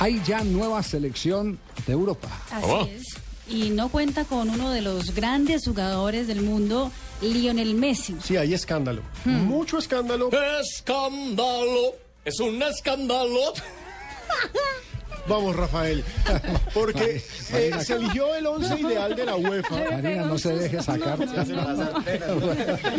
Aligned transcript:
Hay 0.00 0.20
ya 0.24 0.42
nueva 0.42 0.82
selección 0.82 1.58
de 1.86 1.92
Europa. 1.92 2.28
Así 2.50 2.90
es. 2.90 3.02
Y 3.46 3.70
no 3.70 3.88
cuenta 3.90 4.24
con 4.24 4.48
uno 4.50 4.70
de 4.70 4.80
los 4.80 5.14
grandes 5.14 5.64
jugadores 5.66 6.26
del 6.26 6.40
mundo, 6.40 6.90
Lionel 7.20 7.74
Messi. 7.74 8.16
Sí, 8.22 8.36
hay 8.36 8.54
escándalo. 8.54 9.02
Mucho 9.24 9.78
escándalo. 9.78 10.30
Escándalo, 10.60 11.94
es 12.24 12.40
un 12.40 12.62
escándalo. 12.62 13.52
Vamos, 15.26 15.56
Rafael. 15.56 16.04
Porque 16.74 17.22
eh, 17.52 17.72
se 17.82 17.94
eligió 17.94 18.34
el 18.34 18.46
once 18.46 18.78
ideal 18.78 19.16
de 19.16 19.24
la 19.24 19.36
UEFA. 19.36 19.76
Marina, 19.90 20.26
no 20.26 20.36
se 20.38 20.54
deje 20.54 20.82
sacar. 20.82 21.18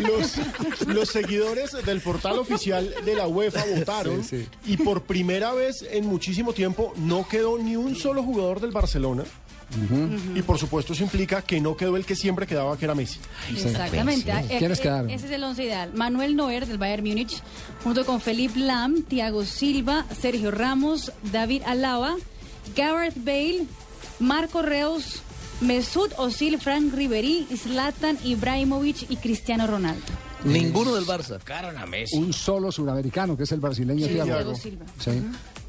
Los, 0.00 0.86
los 0.86 1.08
seguidores 1.08 1.72
del 1.84 2.00
portal 2.00 2.38
oficial 2.38 2.92
de 3.04 3.14
la 3.14 3.26
UEFA 3.26 3.64
votaron 3.76 4.24
Sí, 4.24 4.42
sí. 4.64 4.72
y 4.72 4.76
por 4.76 5.02
primera 5.02 5.52
vez 5.52 5.84
en 5.90 6.06
muchísimo 6.06 6.52
tiempo 6.52 6.92
no 6.96 7.28
quedó 7.28 7.58
ni 7.58 7.76
un 7.76 7.94
solo 7.94 8.22
jugador 8.22 8.60
del 8.60 8.72
Barcelona. 8.72 9.24
Y 10.34 10.42
por 10.42 10.58
supuesto 10.58 10.92
eso 10.92 11.02
implica 11.02 11.42
que 11.42 11.60
no 11.60 11.76
quedó 11.76 11.96
el 11.96 12.04
que 12.04 12.16
siempre 12.16 12.46
quedaba, 12.46 12.76
que 12.76 12.84
era 12.84 12.94
Messi. 12.94 13.18
Exactamente. 13.50 14.30
Eh, 14.30 14.58
¿Quiénes 14.58 14.78
eh, 14.78 14.82
quedaron? 14.82 15.10
Ese 15.10 15.26
es 15.26 15.32
el 15.32 15.42
once 15.42 15.64
ideal. 15.64 15.92
Manuel 15.94 16.36
Neuer 16.36 16.66
del 16.66 16.78
Bayern 16.78 17.04
Múnich, 17.04 17.42
junto 17.82 18.06
con 18.06 18.20
Felipe 18.20 18.58
Lam, 18.60 19.02
Thiago 19.02 19.44
Silva, 19.44 20.06
Sergio 20.18 20.50
Ramos, 20.50 21.12
David 21.32 21.62
Alaba, 21.66 22.16
Gareth 22.74 23.16
Bale, 23.16 23.66
Marco 24.18 24.62
Reus, 24.62 25.22
Mesut 25.60 26.12
Özil, 26.18 26.60
Frank 26.60 26.94
Ribery, 26.94 27.46
Zlatan 27.56 28.18
Ibrahimovic 28.24 29.10
y 29.10 29.16
Cristiano 29.16 29.66
Ronaldo. 29.66 30.04
Ninguno 30.44 30.94
del 30.94 31.04
Barça. 31.04 31.38
Un 32.12 32.32
solo 32.32 32.70
suramericano, 32.70 33.36
que 33.36 33.44
es 33.44 33.52
el 33.52 33.60
brasileño 33.60 34.06
Thiago. 34.06 34.24
Thiago 34.24 34.54
Silva. 34.54 34.86
Sí, 34.98 35.22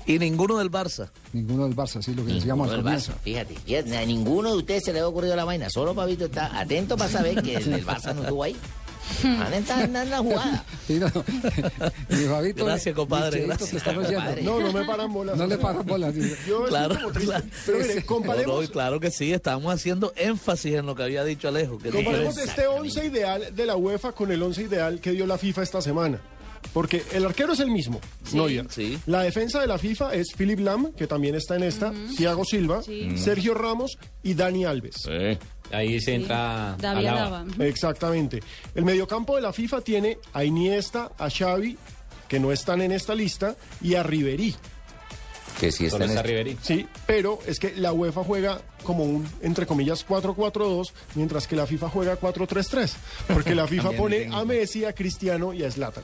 Y 0.07 0.17
ninguno 0.19 0.57
del 0.57 0.71
Barça. 0.71 1.09
ninguno 1.33 1.65
del 1.65 1.75
Barça, 1.75 2.01
sí, 2.01 2.13
lo 2.15 2.25
que 2.25 2.33
decíamos 2.33 2.71
al 2.71 2.81
comienzo. 2.81 3.11
Barça, 3.11 3.15
fíjate. 3.23 3.55
fíjate, 3.65 3.97
A 3.97 4.05
ninguno 4.05 4.51
de 4.51 4.57
ustedes 4.57 4.83
se 4.85 4.93
le 4.93 4.99
ha 5.01 5.07
ocurrido 5.07 5.35
la 5.35 5.43
vaina. 5.45 5.69
Solo 5.69 5.93
Pabito 5.93 6.25
está 6.25 6.57
atento 6.59 6.97
para 6.97 7.09
saber 7.11 7.43
que 7.43 7.57
el 7.57 7.65
del 7.71 7.85
Barça 7.85 8.15
no 8.15 8.21
estuvo 8.23 8.43
ahí. 8.43 8.55
Van 9.23 9.53
a 9.53 9.57
estar 9.57 9.83
en 9.83 10.09
la 10.09 10.17
jugada. 10.19 10.65
Sí, 10.87 10.99
no. 10.99 11.07
Mi 12.09 12.25
Fabito, 12.25 12.63
Gracias, 12.65 12.95
compadre, 12.95 13.45
gracias. 13.45 13.71
te 13.71 13.77
están. 13.77 13.95
Compadre. 13.95 14.41
No, 14.41 14.59
no 14.61 14.71
me 14.71 14.85
paran 14.85 15.11
bolas. 15.11 15.37
No 15.37 15.45
le 15.47 15.57
paran 15.57 15.85
bolas. 15.85 16.13
Yo 16.47 16.63
Claro, 16.65 16.95
como 16.95 17.11
claro. 17.11 17.43
Pero 17.65 17.79
mire, 17.79 17.95
no, 17.95 18.05
comparemos, 18.05 18.63
y 18.65 18.67
claro 18.69 18.99
que 19.01 19.11
sí, 19.11 19.33
estamos 19.33 19.73
haciendo 19.73 20.13
énfisis 20.15 20.75
en 20.75 20.85
lo 20.85 20.95
que 20.95 21.03
había 21.03 21.25
dicho 21.25 21.49
Alejo. 21.49 21.77
Que 21.77 21.89
comparemos 21.89 22.37
este 22.37 22.67
once 22.67 23.05
ideal 23.05 23.53
de 23.53 23.65
la 23.65 23.75
UEFA 23.75 24.13
con 24.13 24.31
el 24.31 24.41
once 24.41 24.61
ideal 24.63 25.01
que 25.01 25.11
dio 25.11 25.25
la 25.25 25.37
FIFA 25.37 25.63
esta 25.63 25.81
semana. 25.81 26.21
Porque 26.73 27.03
el 27.13 27.25
arquero 27.25 27.53
es 27.53 27.59
el 27.59 27.71
mismo, 27.71 27.99
Neuer. 28.33 28.67
sí. 28.69 28.97
La 29.05 29.21
defensa 29.21 29.59
de 29.61 29.67
la 29.67 29.77
FIFA 29.77 30.13
es 30.13 30.27
Philip 30.35 30.59
Lam, 30.59 30.93
que 30.93 31.07
también 31.07 31.35
está 31.35 31.55
en 31.55 31.63
esta, 31.63 31.93
Thiago 32.15 32.45
Silva, 32.45 32.81
Sergio 33.15 33.53
Ramos 33.53 33.97
y 34.23 34.33
Dani 34.33 34.65
Alves. 34.65 35.07
Ahí 35.71 35.99
se 35.99 36.15
entra 36.15 36.75
David 36.79 37.07
Alaba. 37.07 37.41
Alaba. 37.41 37.65
Exactamente. 37.65 38.41
El 38.73 38.85
mediocampo 38.85 39.35
de 39.35 39.41
la 39.41 39.51
FIFA 39.51 39.81
tiene 39.81 40.17
a 40.33 40.43
Iniesta, 40.43 41.11
a 41.17 41.29
Xavi, 41.29 41.77
que 42.27 42.39
no 42.39 42.51
están 42.51 42.81
en 42.81 42.91
esta 42.91 43.15
lista, 43.15 43.55
y 43.81 43.95
a 43.95 44.03
Ribery. 44.03 44.55
Que 45.59 45.71
si 45.71 45.87
¿Dónde 45.87 46.05
está 46.05 46.21
Riveri? 46.21 46.55
Sí, 46.61 46.85
pero 47.07 47.39
es 47.47 47.59
que 47.59 47.73
la 47.75 47.91
UEFA 47.91 48.23
juega 48.23 48.61
como 48.83 49.03
un, 49.03 49.27
entre 49.41 49.65
comillas, 49.65 50.05
4-4-2, 50.07 50.91
mientras 51.15 51.47
que 51.47 51.55
la 51.55 51.65
FIFA 51.65 51.89
juega 51.89 52.19
4-3-3. 52.19 52.93
Porque 53.27 53.55
la 53.55 53.65
FIFA 53.67 53.91
pone 53.93 54.29
a 54.31 54.45
Messi, 54.45 54.85
a 54.85 54.93
Cristiano 54.93 55.53
y 55.53 55.63
a 55.63 55.71
Zlatan. 55.71 56.03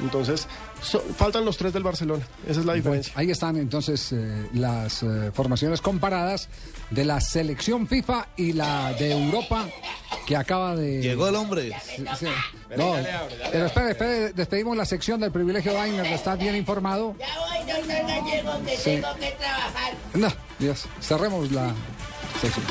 Entonces, 0.00 0.46
so- 0.82 1.02
faltan 1.16 1.44
los 1.44 1.56
tres 1.56 1.72
del 1.72 1.82
Barcelona. 1.82 2.26
Esa 2.46 2.60
es 2.60 2.66
la 2.66 2.74
diferencia. 2.74 3.12
Ahí 3.16 3.30
están 3.30 3.56
entonces 3.56 4.12
eh, 4.12 4.48
las 4.54 5.02
eh, 5.02 5.30
formaciones 5.32 5.80
comparadas 5.80 6.48
de 6.90 7.04
la 7.04 7.20
selección 7.20 7.86
FIFA 7.86 8.28
y 8.36 8.52
la 8.52 8.92
de 8.94 9.12
Europa 9.12 9.66
que 10.26 10.36
acaba 10.36 10.76
de... 10.76 11.00
Llegó 11.02 11.28
el 11.28 11.34
hombre. 11.36 11.72
Sí, 11.84 12.04
sí. 12.18 12.26
No, 12.76 12.94
pero 13.50 13.66
espere, 13.66 13.90
espere, 13.90 14.32
despedimos 14.32 14.76
la 14.76 14.84
sección 14.84 15.18
del 15.20 15.32
privilegio 15.32 15.72
Daimler, 15.72 16.06
¿está 16.06 16.36
bien 16.36 16.54
informado? 16.56 17.16
Ya 17.18 17.26
voy, 17.38 17.72
doctor 17.72 18.06
Gallego, 18.06 18.64
que 18.64 18.76
Sí. 18.76 18.84
tengo 19.00 19.14
que 19.18 19.30
trabajar. 19.32 19.94
No, 20.14 20.28
Dios, 20.58 20.84
cerremos 21.00 21.50
la 21.50 21.72
sección. 22.40 22.64